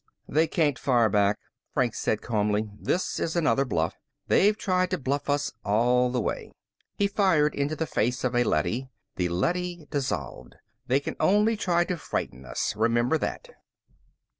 "They 0.27 0.47
can't 0.47 0.79
fire 0.79 1.09
back," 1.09 1.37
Franks 1.75 1.99
said 1.99 2.23
calmly. 2.23 2.67
"This 2.79 3.19
is 3.19 3.35
another 3.35 3.65
bluff. 3.65 3.93
They've 4.29 4.57
tried 4.57 4.89
to 4.89 4.97
bluff 4.97 5.29
us 5.29 5.51
all 5.63 6.09
the 6.09 6.19
way." 6.19 6.53
He 6.95 7.05
fired 7.07 7.53
into 7.53 7.75
the 7.75 7.85
face 7.85 8.23
of 8.23 8.35
a 8.35 8.43
leady. 8.43 8.89
The 9.17 9.29
leady 9.29 9.85
dissolved. 9.91 10.55
"They 10.87 10.99
can 11.01 11.15
only 11.19 11.55
try 11.55 11.83
to 11.85 11.97
frighten 11.97 12.47
us. 12.47 12.75
Remember 12.75 13.19
that." 13.19 13.49